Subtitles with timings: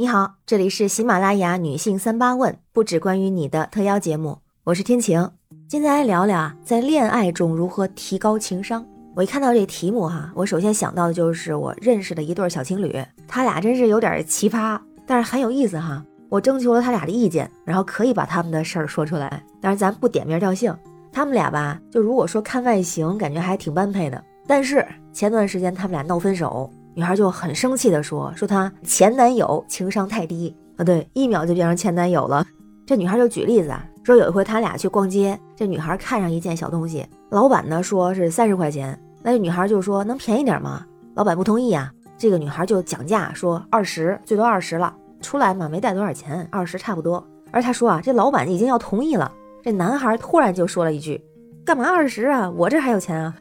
[0.00, 5.30] 你好，这里是喜马拉雅女性三八问，不只关于你的特邀节目，我是天晴。
[5.68, 8.82] 今天来聊聊啊，在恋爱中如何提高情商。
[9.14, 16.02] 我一看到这题目哈，我首先想到的就是我认识的一对小情侣，他俩真是有点奇葩，但是很有意思哈。
[16.30, 20.74] 我征求了他俩的意见，然后可以把他们的事儿说出来，但是咱不点名道姓。
[21.12, 24.82] 他们俩吧，就如果说看外形，感觉还挺般配的，但是
[25.12, 26.70] 前段时间他们俩闹分手。
[26.94, 32.46] 女孩就很生气的说：“说她前男友情商太低啊，对，一秒就变成前男友了。”
[32.86, 40.84] 这女孩就举例子啊，说有一回他俩去逛街，这女孩看上一件小东西，老板呢说是三十块钱，那女孩就说能便宜点吗？
[41.14, 44.92] 老板不同意啊，这个女孩就讲价说二十，最多二十了。
[45.20, 47.24] 出来嘛没带多少钱，二十差不多。
[47.52, 49.30] 而她说啊，这老板已经要同意了，
[49.62, 51.22] 这男孩突然就说了一句
[51.64, 52.50] ：“干嘛二十啊？
[52.50, 53.36] 我这还有钱啊！”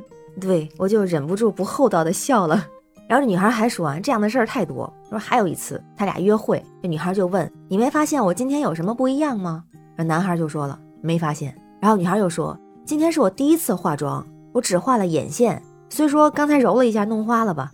[0.40, 2.64] 对我就忍不住不厚道的笑了。
[3.06, 4.92] 然后这女孩还说啊，这样的事儿太多。
[5.10, 9.62] 说还有一次，他俩约会，这女孩就问：“你没发现我今天有什么不一样吗？”
[9.96, 17.70] 那男孩就说了：“没发现。”然后女孩又说：“今天是我第一次化妆，我只画了眼线，虽说刚才揉了一下，弄花了吧。”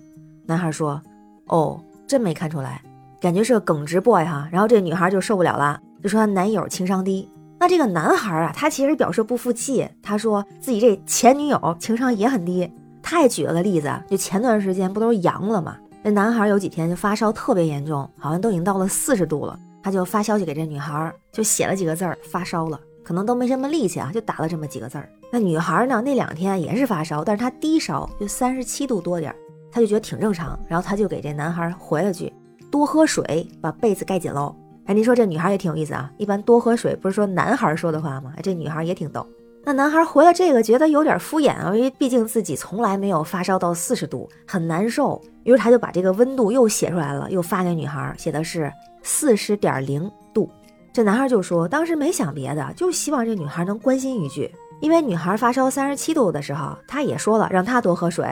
[0.46, 1.00] 男孩说
[1.46, 2.82] ：“哦，真没看出来，
[3.20, 7.28] 感觉是个耿直 boy 哈。”然后这女孩就受不了了，就说她男友情商低。
[7.58, 12.72] 那这个男孩啊，他其实表示不服气，他说自己这前女友情商也很低。
[13.10, 15.76] 他也举了个例子，就前段时间不都是阳了吗？
[16.00, 19.58] 那男孩有几天就发烧特别严重，好像都已经到了四十度了。
[19.82, 25.08] 他就发消息给这女孩，就写了几个字儿：发烧了，可能都没什么力气啊，就打了这么几个字儿。
[25.32, 29.36] 那女孩呢，那两天也是发烧，但是她低烧，就三十七度多点儿，
[29.72, 30.56] 她就觉得挺正常。
[30.68, 32.32] 然后她就给这男孩回了句：
[32.70, 34.54] 多喝水，把被子盖紧喽。
[34.84, 36.08] 哎，您说这女孩也挺有意思啊。
[36.16, 38.32] 一般多喝水不是说男孩说的话吗？
[38.40, 39.26] 这女孩也挺逗。
[39.70, 45.22] 那男孩回了这个，觉得有点敷衍啊，因为毕竟自己从来没有发烧到四十度，很难受。
[45.44, 48.68] 于是他就把这个温度又写出来了，又发给女孩，写的是
[49.04, 50.50] 四十点零度。
[50.92, 58.26] 这男孩就说，当时没想别的，就希望这女孩能关心一句，因为女孩发烧三十七度的时候，他也说了让她多喝水，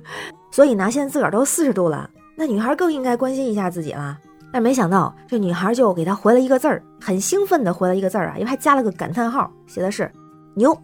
[0.52, 4.18] 所以呢，现在自个儿都四十度了，那女孩更应该关心一下自己了。
[4.52, 10.12] 但没想到这女孩就给他回了一个字儿，很兴奋的回了一个字儿啊，因为还加了个感叹号，写的是。
[10.54, 10.76] 牛，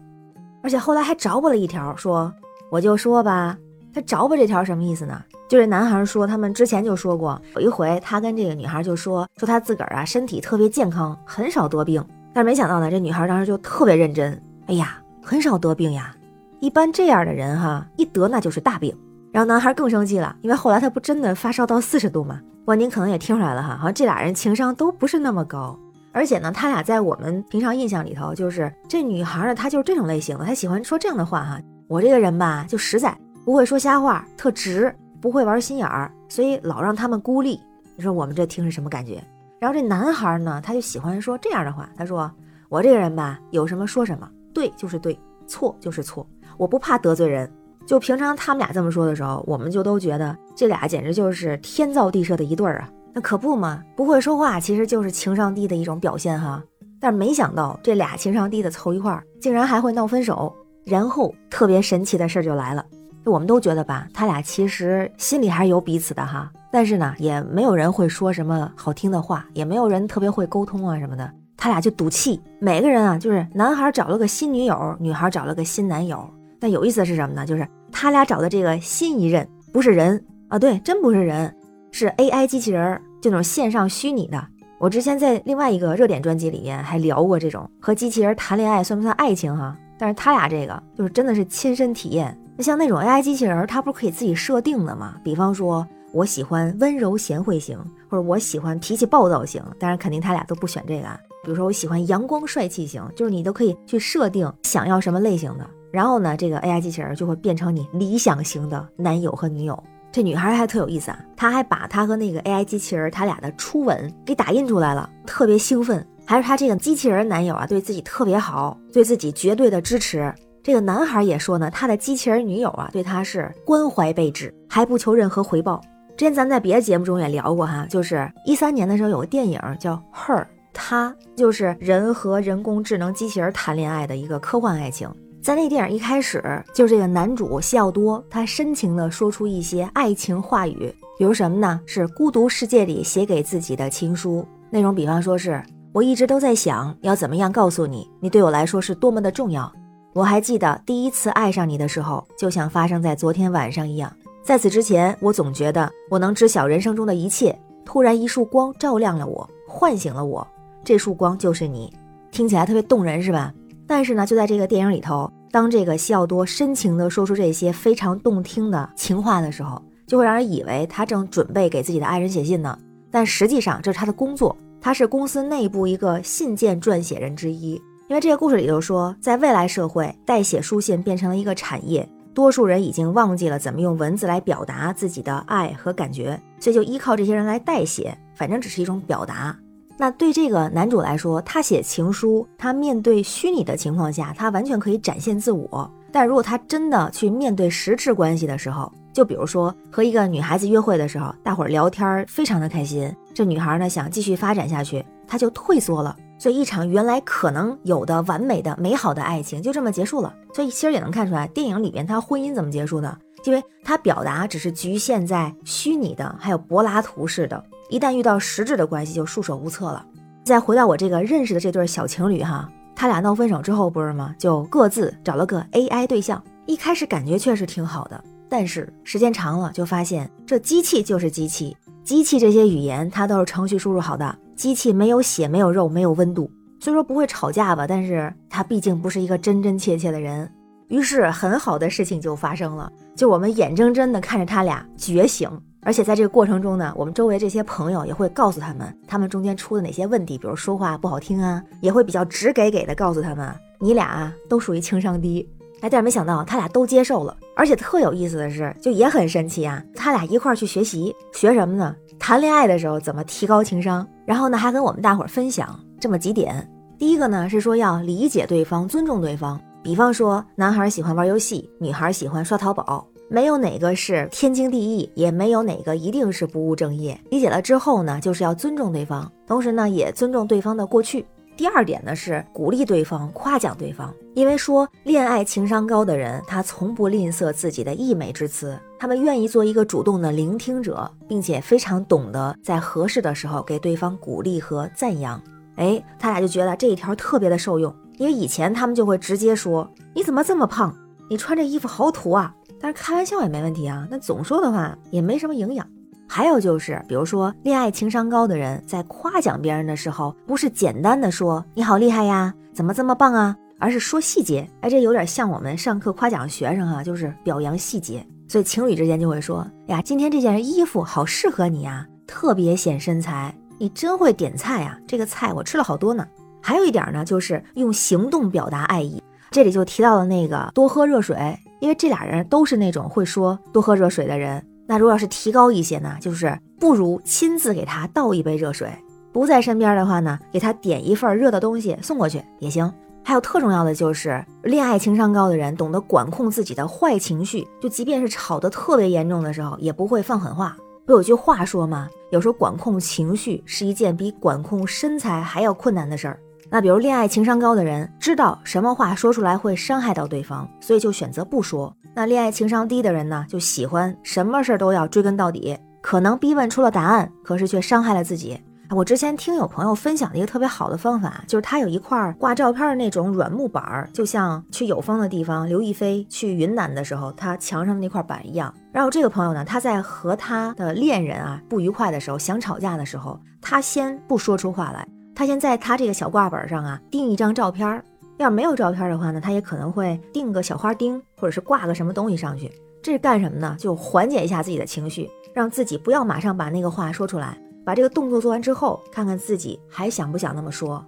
[0.61, 2.31] 而且后来还着补了一条，说
[2.69, 3.57] 我就说吧，
[3.93, 5.21] 他着补这条什么意思呢？
[5.49, 12.03] 就这男孩说他们之前就说过，有一回他跟这个女孩就说说他自个儿啊身体特别健康，很少得病。
[12.33, 16.15] 但是没想到呢，这女孩当时就特别认真，哎呀，很少得病呀，
[16.61, 18.95] 一般这样的人哈一得那就是大病。
[19.33, 22.39] 然后男孩更生气了，因为后来他不真的发烧到四十度吗？
[22.65, 25.77] 哇，您可能也听出来了哈，好像这俩人情商都不是那么高。
[26.13, 31.61] 而且呢，他俩在我们平常印象里头，就是这女孩呢，她就是这种类型的，她喜欢说这样的话哈。
[31.87, 37.59] 我这个人吧，就实在，不会说瞎话，特直，不会玩心眼儿，所以老让他们孤立。
[37.95, 39.23] 你说我们这听是什么感觉？
[39.59, 42.31] 然后这男孩呢，他就喜欢说这样的话，他说
[42.69, 45.17] 我这个人吧，有什么说什么，对就是对，
[45.47, 46.25] 错就是错，
[46.57, 47.51] 我不怕得罪人。
[47.85, 52.89] 就平常他们俩这么说的时候，我们就都觉得这俩简直就是天造地设的一对儿啊。
[53.13, 56.63] 那可不嘛，不会说话其实就是情商低的一种表现哈。
[56.99, 60.53] 但是没想到这俩情商低的凑一块儿，竟然还会闹分手。
[60.83, 62.83] 然后特别神奇的事儿就来了，
[63.25, 66.51] 我们都觉得吧，他俩其实心里还是有彼此的哈。
[66.71, 71.31] 但是呢，也没有人会说什么好听的话，也没有人特别会沟通啊什么的。
[71.55, 76.27] 他俩就赌气，每个人啊，就是男孩找了个新女友，女孩找了个新男友。
[76.59, 77.45] 但有意思的是什么呢？
[77.45, 81.53] 就是他俩找的这个新一任不是人啊，对，真不是人。
[81.91, 84.47] 是 AI 机器人，就那种线上虚拟的。
[84.79, 89.77] 我之前在另外一个热点专辑里面还聊过这种和机器人谈恋爱算不算爱情哈？
[89.99, 92.35] 但是他俩这个就是真的是亲身体验。
[92.57, 95.15] 那像那种 AI 机器人，它不是可以自己设定的吗？
[95.23, 97.77] 比方说我喜欢温柔贤惠型，
[98.09, 99.61] 或者我喜欢脾气暴躁型。
[99.77, 101.07] 当然肯定他俩都不选这个。
[101.43, 105.69] 比如说我喜欢阳光帅气型，就是你都可以去设定想要什么类型的。
[105.91, 109.83] 然后呢，这个 AI 机器人就会变成你理想型的男友和女友。
[110.11, 116.05] 这女孩还特有意思啊，她还把她和那个 AI 机器人他俩的初吻给打印出来了，特别兴奋。
[116.25, 120.33] 还是她这个机器人男友啊，对自己特别好，对自己绝对的支持。
[120.63, 125.81] 这个男孩也说呢，他的机器人女友啊，对他是关怀备至，还不求任何回报。
[126.15, 130.41] 之前咱在别的节目中也聊过哈，就是一三年的时候有个电影叫《Her》，
[130.71, 135.09] 他就是人和人工智能机器人谈恋爱的一个科幻爱情。
[135.41, 141.81] 在那电影一开始，就这个男主西奥多，他深情地说出一些爱情话语，比如什么呢？
[141.87, 145.59] 是孤独世界里写给自己的情书，内容比方说是
[145.91, 149.71] 我一直都在想要怎么样告诉你，你对我来说是多么的重要。
[150.13, 154.13] 我还记得第一次爱上你的时候，就像发生在昨天晚上一样。
[154.43, 157.57] 在此之前，我总觉得我能知晓人生中的一切。
[157.83, 160.47] 突然一束光照亮了我，唤醒了我，
[160.83, 161.91] 这束光就是你，
[162.31, 163.51] 听起来特别动人，是吧？
[163.91, 172.79] 但是呢，就在这个电影里头，当这个西奥多深情地说出这些非常动听的情话的时候，就会让人以为他正准备给自己的爱人写信呢。
[173.11, 177.73] 但实际上，这是他的工作，他是公司内部一个信件撰写人之一。
[178.07, 189.53] 因为这个故事里头说，在未来社会，代写书信变成了一个产业，多数人已经忘记了怎么用文字来表达自己的爱和感觉，所以就依靠这些人来代写，反正只是一种表达。
[190.01, 195.87] 那对这个男主来说，他写情书，他面对虚拟的情况下，他完全可以展现自我。
[196.11, 206.17] 但如果他真的去面对实质关系的时候，就比如说和一个女孩子约会的时候，大伙儿聊天非常的开心，这女孩呢想继续发展下去，他就退缩了。
[206.39, 210.33] 所以，一场原来可能有的完美的、美好的爱情就这么结束了。
[210.51, 213.15] 所以，其实也能看出来，电影里边他婚姻怎么结束的，
[213.45, 220.05] 因为他表达只是局限在虚拟的，还有柏拉图式的，一旦遇到实质的关系，就束手无策了。
[220.45, 224.33] 再回到我这个认识的这对小情侣哈，他俩闹分手之后不是吗？
[224.39, 226.41] 就各自找了个 AI 对象。
[226.65, 234.33] 一开始感觉确实挺好的，但是时间长了就发现，这机器就是机器，机器这些语言它都是程序输入好的。
[234.55, 236.49] 机器没有血，没有肉，没有温度，
[236.79, 240.49] 虽说不会吵架吧，但是它毕竟不是一个真真切切的人。
[240.87, 245.49] 于是很好的事情就发生了，就我们眼睁睁的看着他俩觉醒，
[245.83, 255.47] 而且在这个过程中呢，我们周围这些朋友也会告诉他们他们中间出的哪些问题，比如说话不好听啊，也会比较直给给的告诉他们，你俩都属于情商低。
[255.81, 261.95] 哎，但是没想到他俩都接受了，而且特有意思的是，就也很神奇啊，他俩一块儿去学习，学什么呢？
[262.19, 264.07] 谈恋爱的时候怎么提高情商？
[264.23, 266.69] 然后呢，还跟我们大伙儿分享这么几点。
[266.99, 269.59] 第一个呢是说要理解对方，尊重对方。
[269.81, 277.17] 比方说，男孩喜欢玩游戏，女孩喜欢刷淘宝，没有哪个是天经地义，也没有哪个一定是不务正业。
[277.29, 281.25] 理解了之后呢，就是要尊重对方，同时呢，也尊重对方的过去。
[281.55, 295.41] 第二点呢是鼓励对方，夸奖对方，因为说恋爱情商高的人，他从不吝啬自己的溢美之词，他们愿意做一个主动的聆听者，并且非常懂得在合适的时候给对方鼓励和赞扬。
[295.77, 300.93] 哎，他俩就觉得这一条特别的受用，因为以前他们就会直接说你怎么这么胖，
[301.31, 305.87] 你穿这衣服好土啊，但是开玩笑也没问题啊，那总说的话也没什么营养。
[306.27, 314.69] 还有就是，比如说，恋爱情商高的人在夸奖别人的时候，不是简单的说“你好厉害呀，怎么这么棒啊”，而是说细节。
[314.81, 318.27] 哎，这有点像我们上课夸奖学生哈，就是表扬细节。
[318.49, 323.55] 所以情侣之间就会说：“呀，今天这件衣服好适合你呀，特别显身材。
[323.77, 326.27] 你真会点菜呀，这个菜我吃了好多呢。”
[326.61, 329.23] 还有一点呢，就是用行动表达爱意。
[329.51, 331.37] 这里就提到了那个多喝热水，
[331.81, 334.65] 因为这俩人都是那种会说多喝热水的人。
[334.87, 338.89] 那如果要是提高一些呢，就是不如亲自给他倒一杯热水，
[339.33, 342.89] 不在身边的话呢，给他点一份热的东西送过去也行。
[343.25, 350.77] 还有特重要的就是，恋爱情商高的人懂得管控自己的坏情绪，就即便是吵得特别严重的时候，也不会放狠话。
[351.05, 352.07] 不有句话说吗？
[352.29, 356.39] 有时候管控情绪是一件比管控身材还要困难的事儿。
[356.73, 361.93] 那比如恋爱情商高的人，知道什么话说出来会伤害到对方，所以就选择不说。
[362.13, 368.57] 那恋爱情商低的人呢，就喜欢什么事儿都要追根到底，可能逼问出了答案，可是却伤害了自己。
[368.89, 378.73] 我之前听有朋友分享的一个特别好的方法，就是他有一块挂照片的那种软木板儿，就像去有风的地方，刘亦菲去云南的时候，他墙上的那块板一样。
[378.93, 388.03] 然后这个朋友呢，他在和他的恋人啊不愉快的时候，想吵架的时候，他先不说出话来，他先在他这个小挂本上啊钉一张照片。
[388.37, 392.71] 要没有照片的话呢，他也可能会钉个小花钉，或者是挂个什么东西上去。
[393.03, 393.75] 这是干什么呢？
[393.77, 397.55] 就缓解一下自己的情绪，让自己不要马上把那个话说出来。
[397.85, 401.03] 把这个动作做完之后，看看自己还想不想那么说。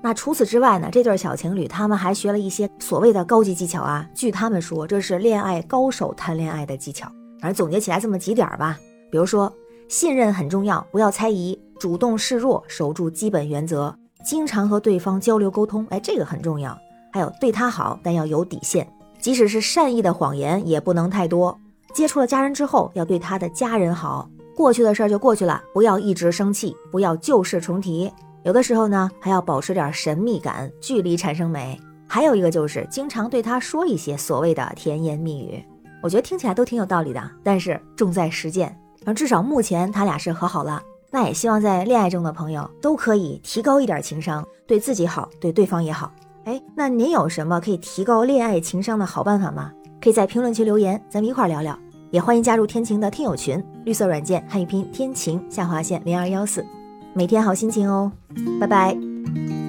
[0.00, 4.08] 那除此之外呢，这对小情侣他们还学了一些所谓的高级技巧啊。
[4.14, 7.10] 据他们说，这是恋爱高手谈恋爱的技巧。
[7.40, 8.78] 反正总结起来这么几点吧，
[9.10, 9.52] 比如说
[9.88, 13.94] 信任很重要，不要猜疑，主动示弱，守住基本原则。
[14.24, 16.76] 经常和对方交流沟通，哎，这个很重要。
[17.12, 18.86] 还有对他好，但要有底线，
[19.20, 21.56] 即使是善意的谎言也不能太多。
[21.94, 24.28] 接触了家人之后，要对他的家人好。
[24.54, 28.12] 过去的事儿就过去了，不要一直生气，不要旧事重提。
[28.42, 31.80] 有的时候呢，还要保持点神秘感，距离产生美。
[32.06, 35.64] 还有一个就是经常对他说一些所谓的甜言蜜语，
[36.02, 38.76] 我觉得听起来都挺有道理的，但是重在实践。
[39.06, 40.82] 而至少目前他俩是和好了。
[41.10, 46.12] 那也希望在恋爱中的朋友都可以提高一点情商，对自己好，对对方也好。
[46.44, 49.72] 哎，那您有什么可以提高恋爱情商的好办法吗？
[50.00, 51.78] 可以在评论区留言，咱们一块儿聊聊。
[52.10, 56.64] 也欢迎加入天晴的听友群，绿色软件汉语拼天晴下划线零二幺四，
[57.12, 58.10] 每天好心情哦，
[58.58, 59.67] 拜拜。